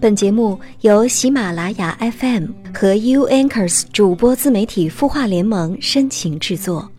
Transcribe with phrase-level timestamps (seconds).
[0.00, 6.90] 本节目由喜马拉雅 FM 和 U Anchors 主播自媒体孵化联盟深情制作。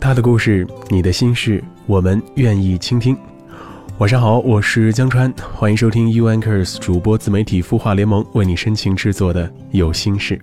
[0.00, 3.16] 他的故事，你的心事，我们愿意倾听。
[3.98, 10.36] 晚上好，我是江川，欢迎收听 U Anchors 主播自媒体孵化联盟为你深情制作的有心事。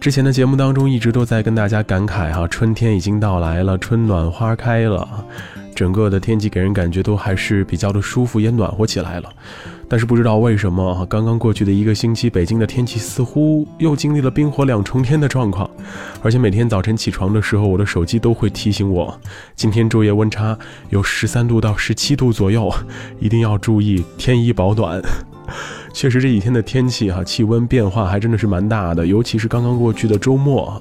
[0.00, 5.06] 之前的节目当中，一直都在跟大家感慨哈，春天已经到来了，春暖花开了，
[5.74, 9.28] 整个的天气给人感觉都还是比较的舒服，也暖和起来了。
[9.88, 15.68] 但是不知道为什么，刚刚过去的一个星期，北京的天气似乎又经历了冰火两重天的状况，
[16.22, 19.20] 而且每天早晨起床的时候，我的手机都会提醒我，
[19.56, 20.56] 今天昼夜温差
[20.90, 22.72] 有十三度到十七度左右，
[23.18, 25.02] 一定要注意添衣保暖。
[25.92, 30.80] 确实这几天的天气哈，气温变化还真的是蛮大的，尤其是刚刚过去的周末，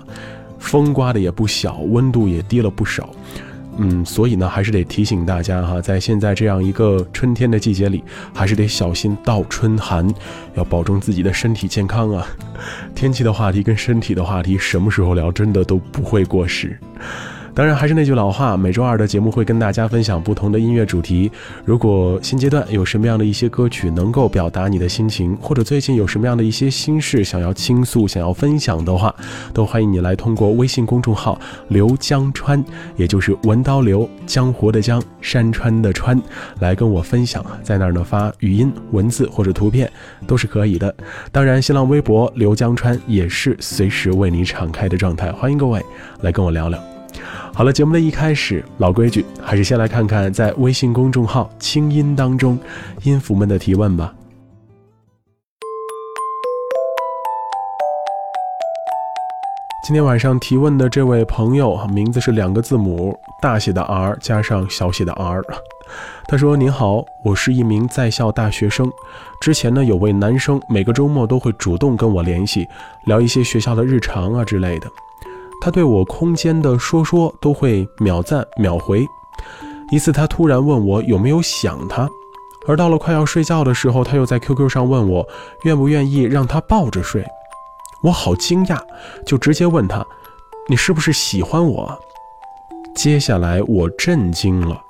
[0.59, 3.09] 风刮的也不小，温度也低了不少。
[3.80, 10.08] 嗯，所以呢，还是得提醒大家哈，在现在这样一个春天的季节里，还是得小心倒春寒，
[10.55, 12.28] 要保证自己的身体健康啊。
[12.95, 16.75] 天气的话题跟身体的话题，什么时候聊真的都不会过时。
[17.58, 21.31] 当然，还是那句老话，每周二的节目会跟大家分享不同的音乐主题。
[21.66, 29.11] 如果现阶段有什么样的一些歌曲能够表达你的心情，或者最近有什么样的一些心事想要倾诉、想要分享的话，
[29.55, 32.63] 都欢迎你来通过微信公众号“刘江川”，
[32.95, 36.22] 也就是文刀刘江湖的江山川的川，
[36.59, 37.44] 来跟我分享。
[37.63, 39.91] 在那儿呢发语音、文字或者图片
[40.28, 40.95] 都是可以的。
[41.31, 45.83] 当然，新浪微博刘江川也是随时为你敞开的状态，欢迎各位
[46.22, 46.97] 来跟我聊聊。
[47.58, 52.55] 好了，节目的一开始，老规矩，还是先来看看在微信公众号“清音”当中
[53.02, 54.13] 音符们的提问吧。
[59.83, 65.41] 今天晚上提问的这位朋友，名字是两个字母，大写的 R 加上小写的 r。
[66.28, 68.88] 他说：“您好，我是一名在校大学生。
[69.41, 72.68] 之前呢，有位男生每个周末都会主动跟我联系，
[73.06, 74.88] 聊一些学校的日常啊之类的。”
[75.67, 79.05] 他对我空间的说说都会秒赞秒回。
[79.91, 82.07] 一次，他突然问我有没有想他，
[82.66, 85.27] 而到了快要睡觉的时候，他又在 QQ 上问我
[85.63, 87.22] 愿不愿意让他抱着睡。
[88.01, 88.79] 我好惊讶，
[89.25, 90.06] 就直接问他
[90.72, 92.00] ：“你是不是喜欢我？”
[92.95, 94.81] 接下来我震惊了，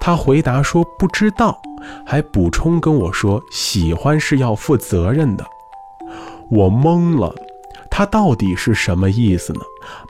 [0.00, 1.60] 他回答说不知道，
[2.02, 5.44] 还补充跟我说喜欢是要负责任的。
[6.50, 7.30] 我懵了。
[7.96, 9.60] 他到底是什么意思呢？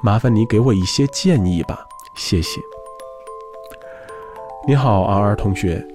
[0.02, 2.58] 麻烦你给我一些建议吧，谢谢。
[4.66, 5.86] 你好，R R 同学，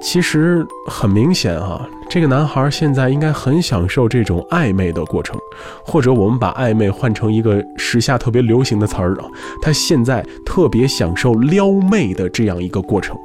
[0.00, 5.36] 其实很明显啊，这个男孩现在应该很享受这种暧昧的过程，
[5.84, 9.26] 或者我们把暧昧换成一个时下特别流行的词儿啊，
[9.60, 13.18] 他现在特别享受撩妹的这样一个过程。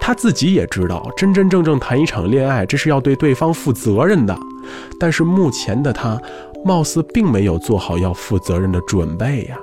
[0.00, 4.34] 他自己也知道，真真正正谈一场恋爱，这是要对对方负责任的，
[4.98, 6.18] 但是目前的他。
[6.64, 9.58] 貌似并没有做好要负责任的准备呀。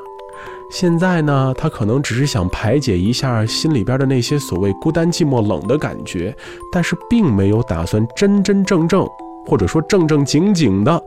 [0.72, 6.36] 现在呢，他可能只是想排解一下心里边的那些所谓孤单、寂寞、冷的感觉，
[6.72, 9.08] 但是并没有打算真真正正，
[9.48, 11.04] 或者说正正经经的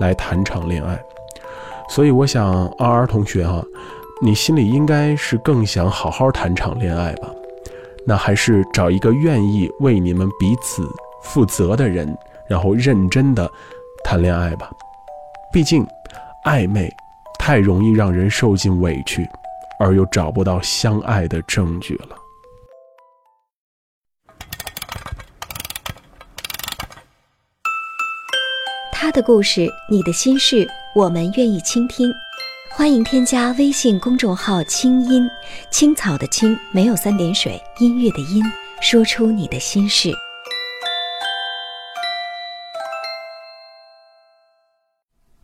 [0.00, 0.98] 来谈场恋爱。
[1.90, 3.62] 所以，我想，R R 同学哈，
[4.22, 7.28] 你心里应该是更想好好谈场恋爱吧？
[8.06, 10.88] 那还是找一个愿意为你们彼此
[11.22, 12.16] 负责的人，
[12.48, 13.50] 然后认真的
[14.02, 14.70] 谈恋爱吧。
[15.52, 15.86] 毕竟，
[16.46, 16.90] 暧昧
[17.38, 19.28] 太容易让人受尽委屈，
[19.78, 22.16] 而又找不到相爱的证据了。
[28.90, 32.10] 他的故事，你的心事，我们愿意倾听。
[32.70, 35.28] 欢迎添加微信公众号“清音
[35.70, 38.42] 青草”的青没有三点水，音乐的音，
[38.80, 40.10] 说出你的心事。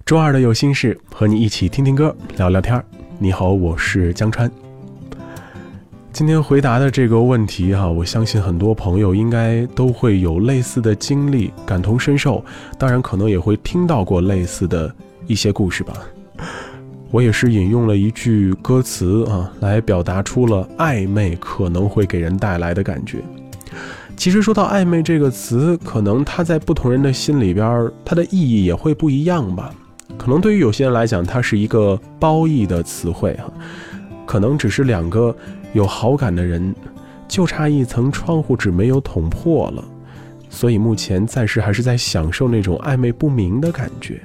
[0.09, 2.83] 周二的有心事，和你一起听听歌，聊聊天儿。
[3.19, 4.51] 你好，我是江川。
[6.15, 12.43] 今天回答的这个问题哈，我相信很多朋友应该都会有类似的经历，感同身受。
[12.79, 14.91] 当然，可能也会听到过类似的
[15.27, 15.93] 一些故事吧。
[17.11, 23.19] 我也是引用了一句歌词啊，来表达出了暧昧可能会给人带来的感觉。
[24.17, 29.71] 其实说到暧昧这个词，可能它在不同人的心里边，它的意义也会不一样吧。
[30.29, 33.51] 可能对于有些人来讲，它是一个褒义的词汇哈，
[34.27, 35.35] 可能只是两个
[35.73, 36.75] 有好感的人，
[37.27, 39.83] 就差一层窗户纸没有捅破了，
[40.51, 44.21] 所以目前暂时还是在享受那种暧昧不明的感觉。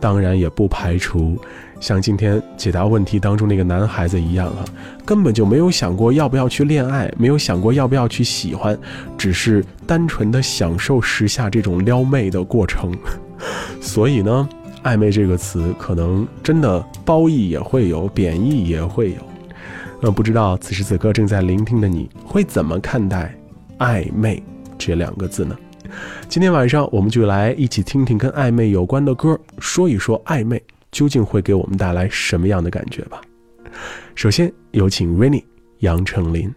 [0.00, 1.38] 当然也不排除
[1.78, 4.64] 像今天解答问题当中那个男孩子一样啊，
[5.04, 8.76] 根本就没有想过要不要去恋爱，没有想过要不要去喜欢，
[9.18, 12.90] 只是单纯的享受时下这种撩妹的过程。
[13.78, 14.48] 所以呢，
[14.82, 19.16] 暧昧这个词可能真的褒义也会有，贬义也会有。
[20.00, 23.32] 那不知道此时此刻正在聆听的你会怎么看待
[23.78, 24.42] “暧昧”
[24.76, 25.56] 这两个字呢？
[26.28, 33.20] 今天晚上我们就来一起听听跟暧昧有关的歌，说一说暧昧究竟会给我们带来什么样的感觉吧。
[34.14, 35.44] 首先有请 Rainy
[35.78, 36.52] 杨丞琳。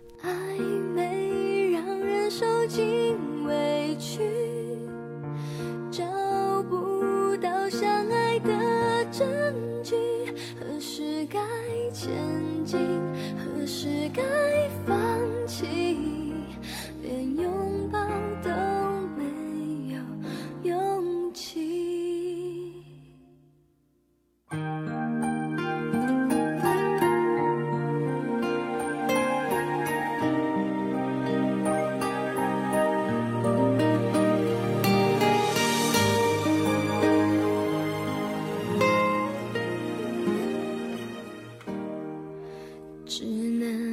[43.18, 43.85] 只能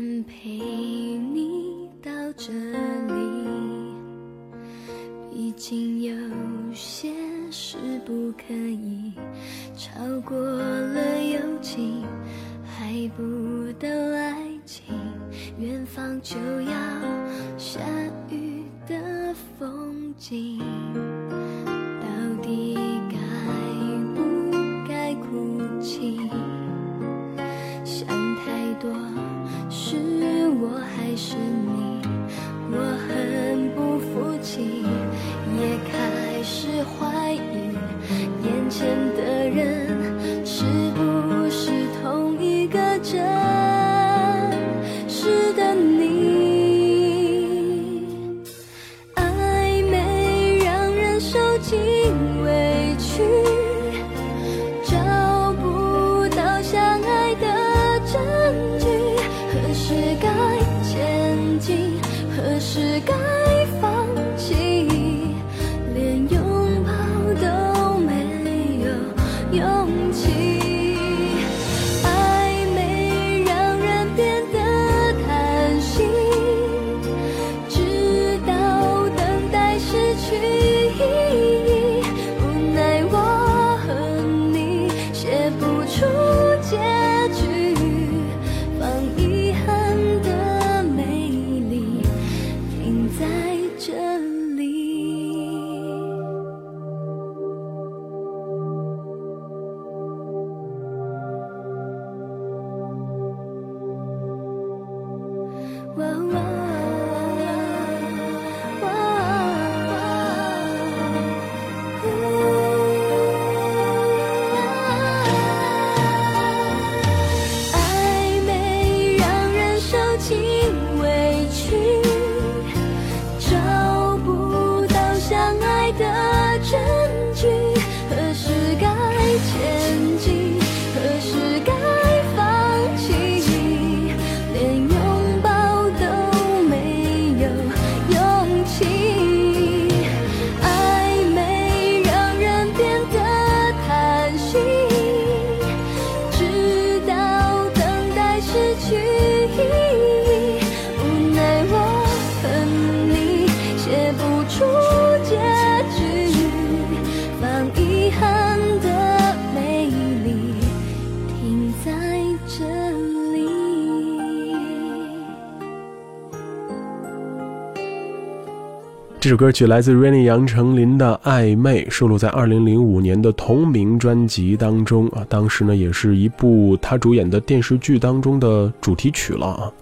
[169.23, 175.25] 这首歌曲来自 Rainy 杨丞琳的《暧昧》，收录在2005年的同名专辑当中啊。
[175.29, 179.73] 当时呢，也是一部他主演的电视剧当中的主题曲了啊。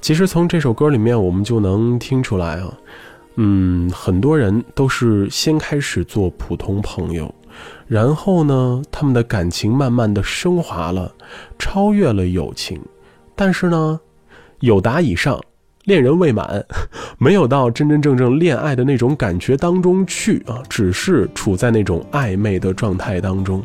[0.00, 2.72] 其实从这首歌里面，我们就能听出来啊，
[3.34, 7.30] 嗯，很多人都是先开始做普通朋友，
[7.86, 11.12] 然后呢，他们的感情慢慢的升华了，
[11.58, 12.80] 超越了友情，
[13.36, 14.00] 但是呢，
[14.60, 15.38] 友达以上。
[15.84, 16.64] 恋人未满，
[17.18, 23.62] 没有到真真正正恋爱的那种感觉当中去啊，只是处在那种暧昧的状态当中。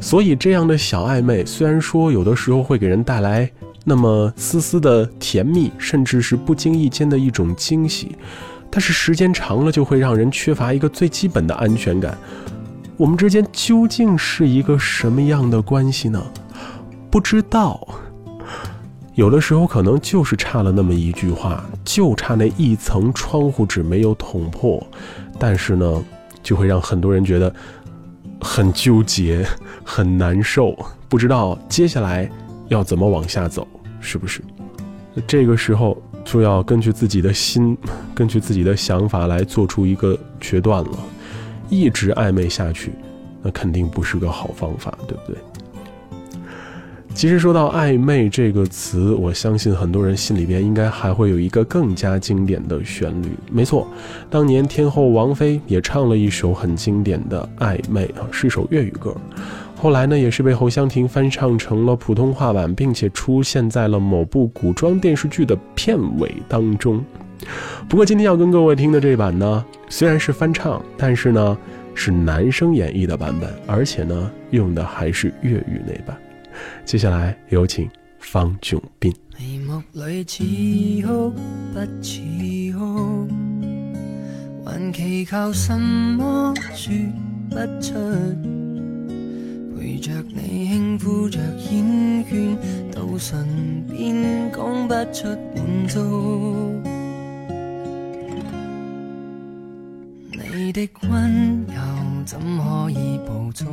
[0.00, 3.48] 所以这样的小暧昧，虽然说有的时候会给人带来
[3.84, 8.16] 那么丝丝的甜蜜，甚至是不经意间的一种惊喜，
[8.68, 12.18] 但是时间长了就会让人缺乏一个最基本的安全感。
[12.96, 16.20] 我们之间究竟是一个什么样的关系呢？
[17.08, 17.86] 不知道。
[19.14, 24.84] 有的时候可能就是差了那么一句话，就差那一层窗户纸没有捅破，
[25.38, 26.02] 但是呢，
[26.42, 27.54] 就会让很多人觉得
[28.40, 29.46] 很纠结、
[29.84, 30.74] 很难受，
[31.10, 32.30] 不知道接下来
[32.68, 33.68] 要怎么往下走，
[34.00, 34.42] 是不是？
[35.26, 37.76] 这个时候就要根据自己的心，
[38.14, 40.98] 根据自己的想法来做出一个决断了。
[41.68, 42.92] 一直暧昧下去，
[43.42, 45.36] 那肯定不是个好方法，对不对？
[47.14, 53.28] 其实说到暧昧这个词，我相信很多人心里边应该还会有一个更加经典的旋律。
[53.52, 53.86] 没错，
[54.28, 59.14] 当年天后王菲也唱了一首很经典的《暧昧》啊，是一首粤语歌。
[59.76, 67.04] 后来呢，也是被侯湘婷翻唱成了普通话版，并且出现在了某部古装电视剧的片尾当中。
[67.88, 71.56] 不过今天要跟各位听的这版呢，虽然是翻唱，但是呢
[71.94, 76.16] 是男生演绎的版本，而且呢用的还是粤语那版。
[76.84, 77.88] 接下来有请
[78.18, 79.14] 方炯斌。
[79.38, 80.44] 眉目里似
[81.06, 81.30] 哭
[81.72, 82.20] 不似
[82.72, 83.28] 哭，
[84.64, 86.92] 还祈求什么说
[87.50, 87.94] 不出，
[89.76, 91.38] 陪着你轻呼着
[91.70, 92.56] 烟圈，
[92.92, 95.26] 到唇边讲不出
[95.56, 95.98] 满足。
[100.54, 101.74] 你的温柔
[102.24, 103.66] 怎可以捕捉？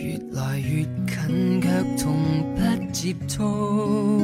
[0.00, 2.14] 越来越近，却从
[2.54, 4.22] 不接触。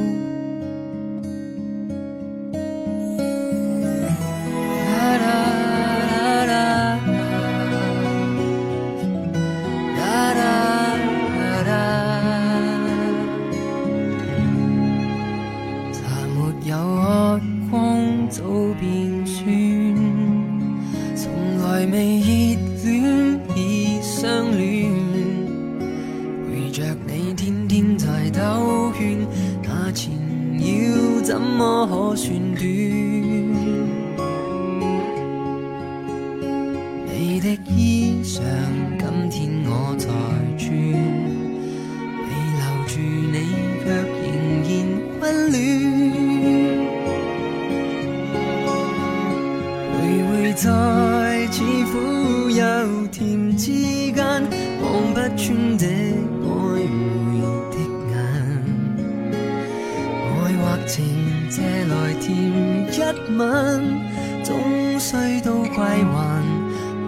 [63.05, 63.07] 一
[63.37, 64.01] 吻，
[64.43, 66.43] 终须都归还，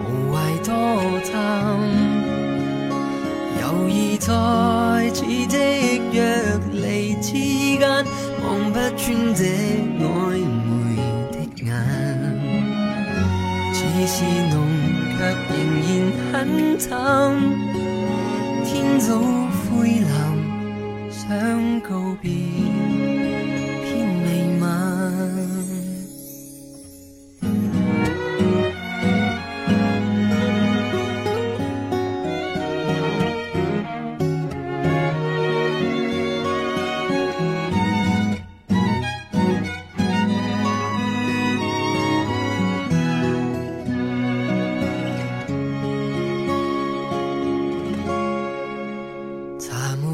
[0.04, 0.70] 无谓多
[1.28, 1.34] 贪。
[3.60, 4.30] 犹疑在
[5.12, 6.16] 似即若
[6.72, 7.32] 离之
[7.78, 7.82] 间，
[8.44, 9.42] 望不穿这
[9.98, 10.02] 暧
[10.38, 10.70] 昧
[11.32, 11.66] 的眼。
[13.74, 13.76] 似
[14.06, 14.14] 是
[14.54, 14.54] 浓，
[15.16, 15.18] 却
[15.50, 15.52] 仍
[15.82, 15.90] 然
[16.32, 16.32] 很
[16.88, 16.90] 淡。
[18.64, 18.66] 天
[19.00, 19.08] 早
[19.68, 20.08] 灰蓝，
[21.10, 21.90] 想告
[22.20, 22.30] 别，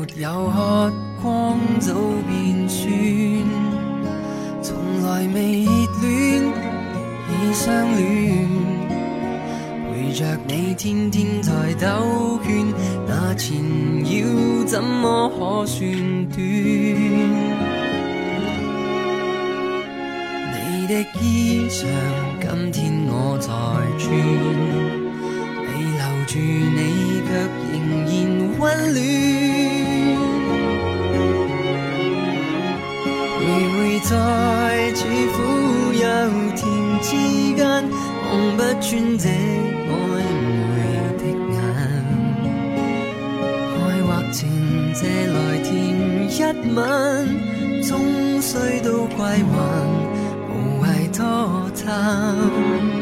[0.04, 0.92] 没有喝
[1.22, 1.94] 光，早
[2.28, 2.92] 变酸。
[4.62, 5.70] 从来未热
[6.02, 6.42] 恋，
[7.30, 8.46] 已相恋。
[9.90, 12.66] 陪着你天天在兜圈，
[13.08, 13.56] 那缠
[14.02, 15.82] 绕怎么可算
[16.28, 16.38] 短？
[20.52, 21.86] 你的衣裳，
[22.40, 23.48] 今天我在
[23.98, 24.04] 穿。
[25.64, 26.78] 未留住你，
[27.26, 27.30] 却
[27.72, 28.12] 仍然
[28.58, 29.43] 温暖。
[34.04, 35.00] 在似
[35.32, 35.36] 苦
[35.94, 36.04] 又
[36.54, 36.60] 甜
[37.00, 37.08] 之
[37.56, 37.64] 间，
[38.28, 39.90] 望不穿这暧
[40.70, 40.72] 昧
[41.16, 41.22] 的
[41.54, 41.56] 眼。
[43.72, 44.38] 爱或情
[44.92, 45.66] 借来甜
[46.28, 46.32] 一
[46.74, 46.78] 吻，
[47.82, 47.90] 终
[48.42, 49.56] 须都归还，
[50.50, 50.84] 无谓
[51.16, 51.22] 多
[51.82, 52.93] 贪。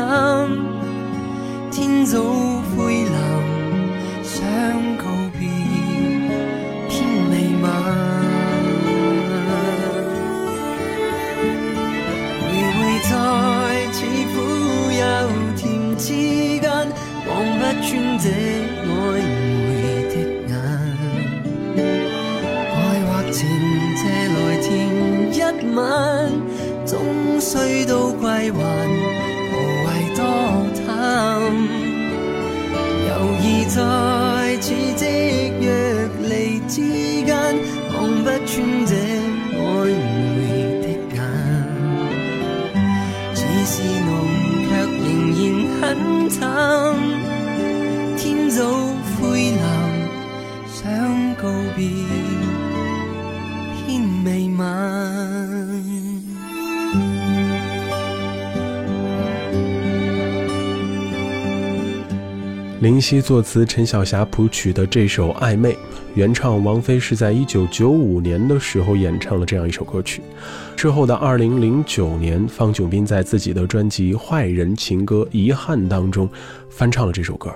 [0.00, 0.48] 很淡。
[1.70, 2.04] 天
[63.00, 65.72] 林夕作词，陈小霞谱曲的这首《暧昧》，
[66.14, 70.20] 原唱王菲是在一九九五年的时候演唱了这样一首歌曲。
[70.76, 76.28] 之后的二零零九年，方炯斌在自己的专辑《坏人情歌遗憾》当中
[76.68, 77.50] 翻唱了这首歌。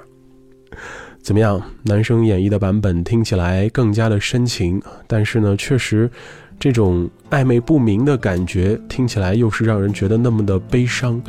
[1.20, 1.60] 怎么样？
[1.82, 6.10] 男生演绎的版本听起来更加的深情，但是呢，确实
[6.58, 11.20] 这种暧昧不明的感觉听起来又是让人觉得那么的悲伤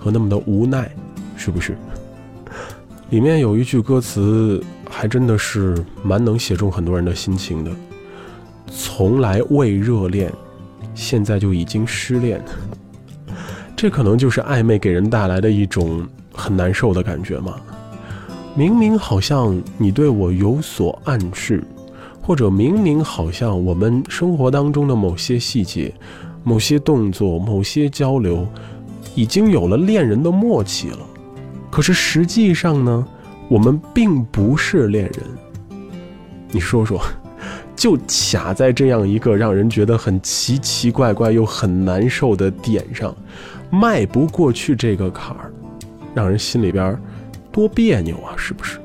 [0.00, 0.90] 和那么的无奈，
[1.36, 1.76] 是不是？
[3.12, 7.70] 里面有一句歌词，还真的是蛮能写中很多人的心情的。
[8.66, 10.32] 从来未热恋，
[10.94, 12.42] 现在就已经失恋，
[13.76, 17.56] 这可能就是暧昧给人带来的一种很难受的感觉吗？
[18.54, 21.62] 明明好像你对我有所暗示，
[22.22, 25.92] 或者明明好像我们生活当中的某些细节、
[26.42, 28.48] 某些动作、某些交流，
[29.14, 30.98] 已经有了恋人的默契了。
[31.72, 33.06] 可是实际上呢，
[33.48, 35.24] 我们并不是恋人。
[36.50, 37.00] 你说说，
[37.74, 43.16] 就卡在这样一个让人觉得很奇奇怪怪又很难受的点上，
[43.70, 45.50] 迈不过去这个坎儿，
[46.14, 46.94] 让人心里边
[47.50, 48.36] 多别扭啊！
[48.36, 48.78] 是不是？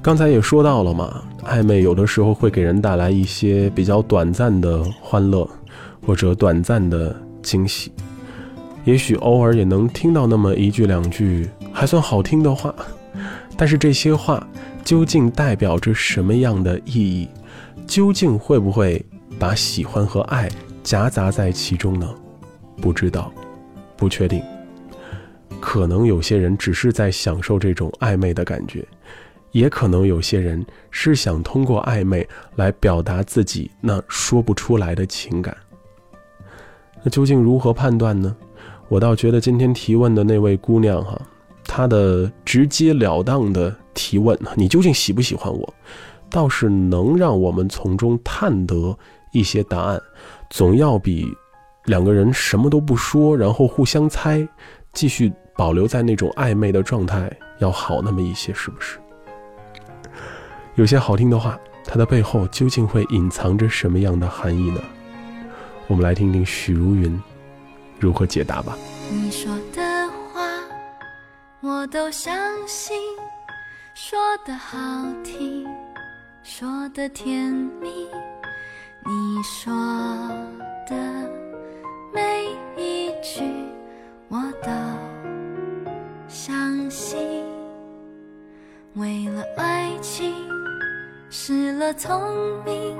[0.00, 5.46] 刚才也说到了嘛，暧昧有的时候会给人带来一些比较短暂的欢乐，
[6.06, 7.92] 或者短暂的惊喜。
[8.84, 12.74] 也许偶尔也能听到那么一句两句还算好听的话，
[13.56, 14.46] 但是这些话
[14.84, 17.28] 究竟代表着什么样的意义？
[17.86, 19.02] 究竟会不会
[19.38, 20.50] 把喜欢和爱
[20.82, 22.08] 夹杂在其中呢？
[22.76, 23.32] 不知道，
[23.96, 24.42] 不确定。
[25.60, 28.86] 可能有些人只是在享受这种暧昧的感觉，
[29.52, 35.56] 也可能有些人是想通过暧昧来表达自己那说不出来的情感。
[37.02, 38.36] 那究竟如何判断呢？
[38.88, 41.20] 我倒觉得今天提问的那位姑娘哈，
[41.64, 45.74] 她的直截了当的提问，你究竟喜不喜欢我，
[46.30, 48.96] 倒是能让我们从中探得
[49.32, 50.00] 一些答案，
[50.50, 51.26] 总要比
[51.86, 54.46] 两个人什么都不说，然后互相猜，
[54.92, 58.98] 继续保留在那种暧昧的状态要好那么一些，是不是？
[60.76, 64.80] 有些好听的话，它的背后究竟会隐藏着什么样的含义呢？
[65.86, 67.20] 我们来听听许茹芸。
[68.04, 68.76] 如何解答吧？
[69.10, 69.82] 你说的
[70.30, 70.46] 话
[71.62, 72.36] 我都相
[72.68, 72.94] 信，
[73.94, 74.76] 说的好
[75.24, 75.66] 听，
[76.42, 78.06] 说的甜蜜。
[79.06, 79.72] 你说
[80.86, 80.94] 的
[82.12, 82.44] 每
[82.76, 83.42] 一句
[84.28, 84.70] 我都
[86.28, 87.42] 相信。
[88.96, 90.34] 为了爱情
[91.30, 92.20] 失了聪
[92.66, 92.98] 明，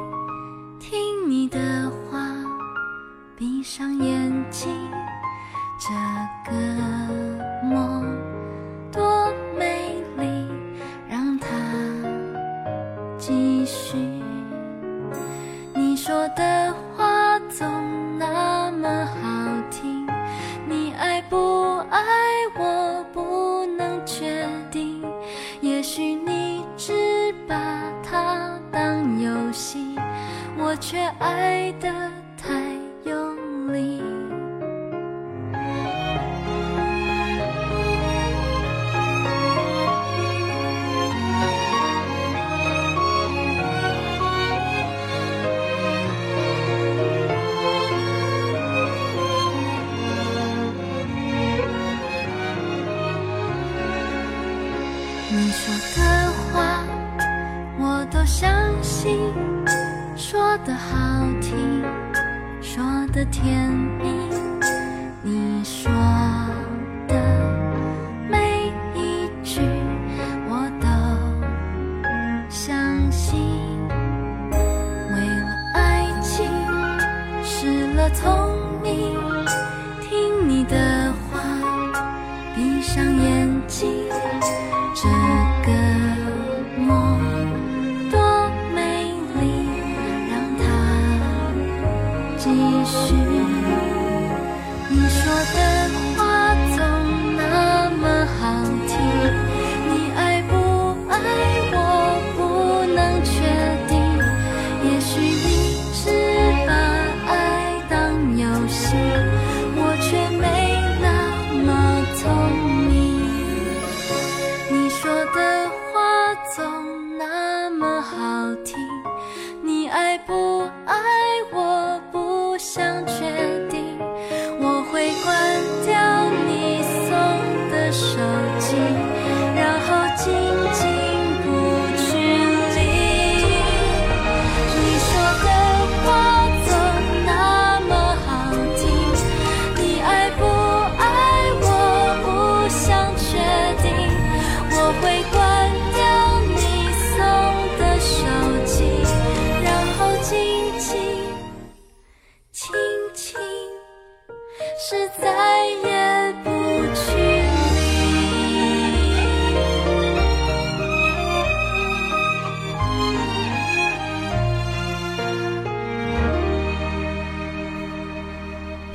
[0.80, 2.33] 听你的话。
[3.36, 4.70] 闭上眼睛，
[5.76, 5.90] 这
[6.48, 6.56] 个
[7.64, 8.06] 梦
[8.92, 10.46] 多美丽，
[11.08, 11.48] 让它
[13.18, 13.98] 继续。
[15.74, 17.68] 你说的话总
[18.18, 20.06] 那么好听，
[20.68, 22.00] 你爱不爱
[22.56, 25.02] 我不能确定，
[25.60, 27.56] 也许你只把
[28.00, 29.98] 它当游戏，
[30.56, 31.92] 我却爱的。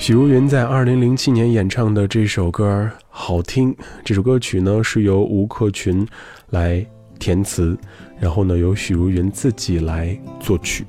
[0.09, 3.75] 许茹芸在二零零七年演唱的这首歌好听。
[4.03, 6.03] 这首歌曲呢是由吴克群
[6.49, 6.83] 来
[7.19, 7.77] 填词，
[8.19, 10.83] 然后呢由许茹芸自己来作曲。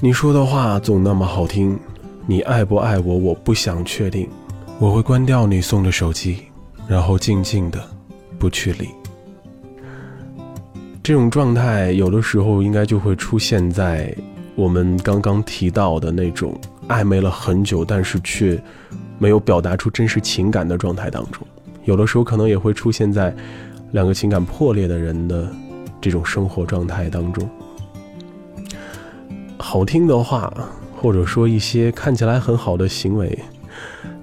[0.00, 1.80] 你说的话总那么好听，
[2.26, 4.28] 你爱不爱我，我不想确定。
[4.78, 6.36] 我会关掉你送的手机，
[6.86, 7.82] 然后静静的
[8.38, 8.90] 不去理。
[11.02, 14.14] 这种状态有的时候应该就会出现在
[14.54, 16.54] 我们刚刚提到的那种。
[16.88, 18.62] 暧昧了很久，但是却
[19.18, 21.46] 没有表达出真实情感的状态当中，
[21.84, 23.34] 有的时候可能也会出现在
[23.92, 25.48] 两个情感破裂的人的
[26.00, 27.48] 这种生活状态当中。
[29.58, 30.52] 好听的话，
[30.96, 33.38] 或者说一些看起来很好的行为，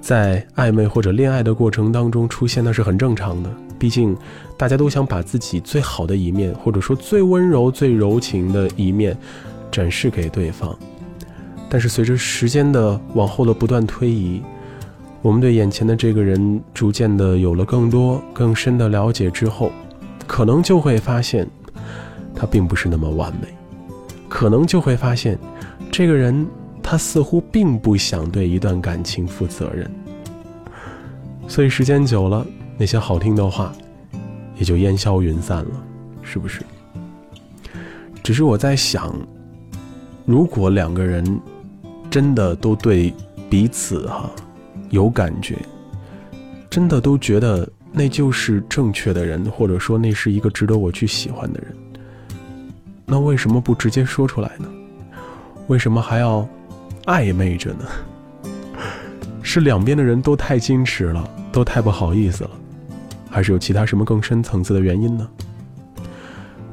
[0.02, 3.50] 在暧昧或者恋爱的过程当中出现，那是很正常的。
[3.80, 4.16] 毕竟
[4.58, 9.18] 大家都想把自己最好的一面，或者说最温柔、最柔情的一面
[9.72, 10.78] 展示给对方。
[11.70, 14.42] 但是随着时间的往后的不断推移，
[15.22, 19.72] 我们对眼前的这个人逐渐的有了更多更深的了解之后，
[20.26, 21.48] 可能就会发现，
[22.34, 23.48] 他并不是那么完美，
[24.28, 25.38] 可能就会发现，
[25.92, 26.48] 这个人
[26.82, 29.88] 他似乎并不想对一段感情负责任。
[31.48, 32.44] 所以时间久了，
[32.80, 33.72] 那些好听的话，
[34.56, 35.84] 也就烟消云散了，
[36.24, 36.64] 是不是？
[38.24, 39.16] 只是我在想，
[40.26, 41.24] 如果两个人。
[42.10, 43.14] 真的都对
[43.50, 44.30] 彼此哈
[44.90, 45.56] 有感觉，
[46.70, 51.76] 真的都觉得那就是正确的人，或者说那是一个值得我去喜欢的人。
[53.06, 54.68] 那为什么不直接说出来呢？
[55.68, 56.48] 为什么还要
[57.06, 57.86] 暧昧着呢？
[59.44, 62.52] 是两边的人都太矜持了，都太不好意思了，
[63.30, 65.28] 还是有其他什么更深层次的原因呢？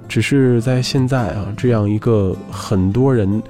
[0.08, 3.42] 只是在现在啊，这样一个很多人。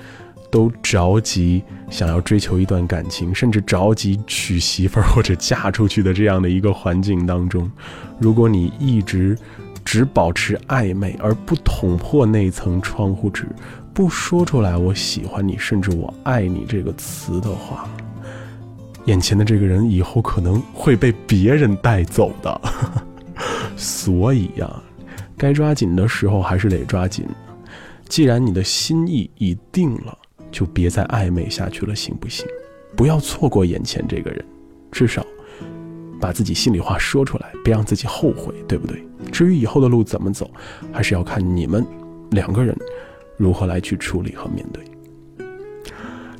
[0.50, 7.70] 都着急想要追求一段感情，甚至着急娶媳妇儿或者嫁出去的这样的一个环境当中，
[8.18, 9.36] 如果你一直
[9.84, 13.46] 只保持暧昧而不捅破那层窗户纸，
[13.94, 17.88] 不说出来“我喜欢你”甚至“我爱你”这个词的话，
[19.04, 22.60] 眼前的这个人以后可能会被别人带走的。
[23.76, 24.82] 所以呀，
[25.36, 27.26] 该抓紧的时候还是得抓紧。
[28.08, 30.16] 既然你的心意已定了。
[30.56, 32.46] 就别再暧昧下去了，行不行？
[32.96, 34.42] 不要错过眼前这个人，
[34.90, 35.22] 至少
[36.18, 39.04] 把自己心里话说出来，别让自己后悔，对不对？
[39.30, 40.50] 至于以后的路怎么走，
[40.90, 41.84] 还是要看你们
[42.30, 42.74] 两个人
[43.36, 44.82] 如何来去处理和面对。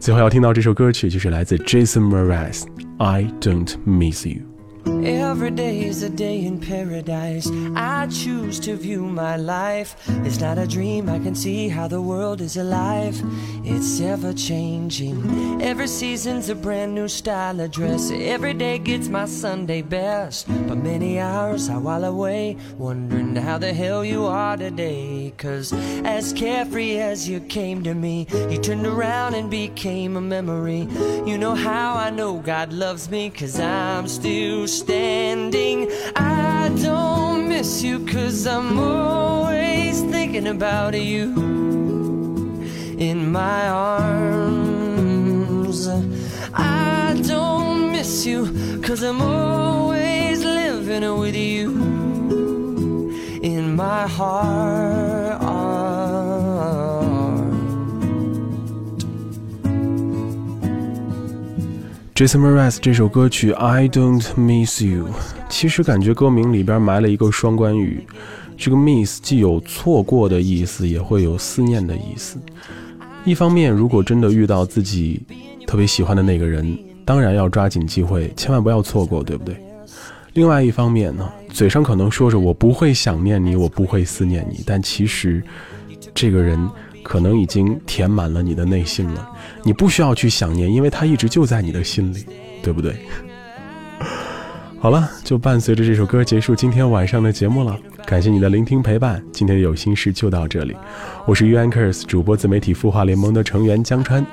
[0.01, 2.63] 最后要听到这首歌曲，就是来自 Jason Mraz，
[2.97, 4.41] 《I Don't Miss You》。
[4.87, 7.51] Every day is a day in paradise.
[7.75, 9.97] I choose to view my life.
[10.25, 13.21] It's not a dream, I can see how the world is alive.
[13.65, 15.61] It's ever changing.
[15.61, 18.11] Every season's a brand new style of dress.
[18.13, 20.47] Every day gets my Sunday best.
[20.69, 25.33] But many hours I while away, wondering how the hell you are today.
[25.37, 25.73] Cause
[26.05, 30.89] as carefree as you came to me, you turned around and became a memory.
[31.27, 35.91] You know how I know God loves me, cause I'm still standing.
[36.15, 41.33] I don't miss you cause I'm always thinking about you
[42.99, 45.09] in my arms.
[46.53, 51.71] I don't miss you cause I'm always living with you
[53.43, 55.46] in my heart.
[62.17, 65.05] Jason Mraz 这首歌曲《I Don't Miss You》，
[65.51, 68.07] 其实感觉歌名里边埋了一个双关语。
[68.57, 72.39] 这个 miss 既有错过的意思，也会有思念的意思。
[73.27, 75.23] 一方面，如果真的遇到自己
[75.67, 79.55] 特别喜欢的那个人，当然要抓紧机会，千万不要错过，对不对？
[80.33, 85.43] 另外一方面呢，嘴上可能说着我不会想念你，我不会思念你，但其实
[86.15, 86.67] 这个人。
[87.07, 89.31] 可能已经填满了你的内心了，
[89.63, 92.27] 你不需要去想念，因为它一直就在你的心里，
[92.65, 92.97] 对不对？
[94.81, 97.79] 好了，就伴随着这首歌结束今天晚上的节目了。
[98.05, 100.77] 感谢你的聆听陪伴，今天的有心事就到这里。
[101.27, 104.27] 我是 U Anchors 主播自媒体孵化联盟的成员江川。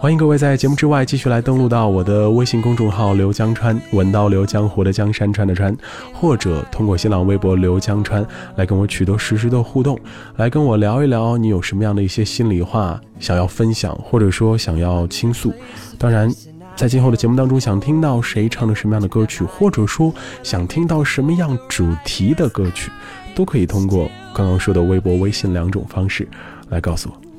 [0.00, 5.76] 欢迎各位在节目之外继续来登录到我的微信公众号“刘江川”，文刀刘江湖的江山川的川，
[6.14, 10.00] 或者通过新浪微博“刘江川”来跟我取得实时的互动，
[10.36, 15.52] 来跟我聊一聊你有什么样的一些心里话想要分享，或者说想要倾诉。
[15.98, 16.34] 当然，
[16.74, 20.10] 在今后的节目当中，想听到谁唱的什么样的歌曲，或者说
[20.42, 22.90] 想听到什么样主题的歌曲，
[23.34, 26.26] 都可以通过刚刚说的微博、微信两种方式
[26.70, 27.29] 来告诉我。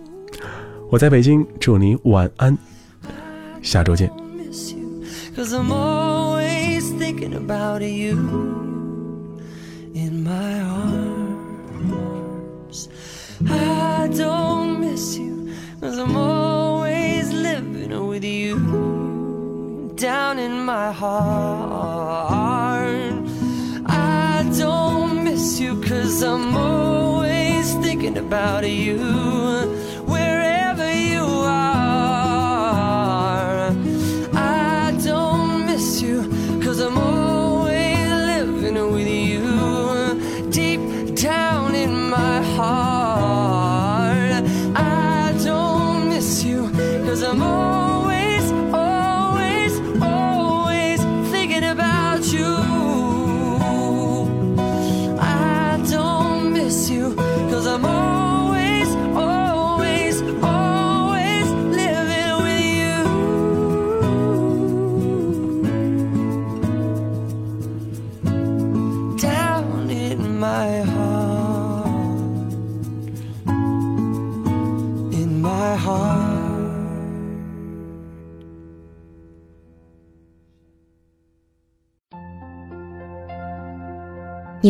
[0.91, 2.57] 我在北京，祝你晚安，
[3.61, 4.11] 下周见。
[5.33, 8.17] Cause I'm always thinking about you
[9.93, 10.59] in my
[11.39, 12.09] arms.
[13.47, 15.47] I don't miss you,
[15.79, 18.57] cause I'm always living with you
[19.95, 22.03] down in my heart.
[23.85, 28.99] I don't miss you, cause I'm always thinking about you